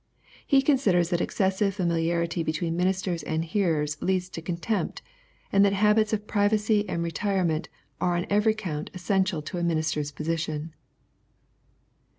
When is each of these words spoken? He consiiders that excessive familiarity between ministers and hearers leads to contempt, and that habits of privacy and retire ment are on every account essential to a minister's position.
He 0.47 0.63
consiiders 0.63 1.11
that 1.11 1.21
excessive 1.21 1.75
familiarity 1.75 2.41
between 2.41 2.75
ministers 2.75 3.21
and 3.21 3.45
hearers 3.45 4.01
leads 4.01 4.29
to 4.29 4.41
contempt, 4.41 5.03
and 5.51 5.63
that 5.63 5.73
habits 5.73 6.11
of 6.11 6.25
privacy 6.25 6.89
and 6.89 7.03
retire 7.03 7.43
ment 7.45 7.69
are 7.99 8.15
on 8.17 8.25
every 8.27 8.53
account 8.53 8.89
essential 8.95 9.43
to 9.43 9.59
a 9.59 9.63
minister's 9.63 10.11
position. 10.11 10.73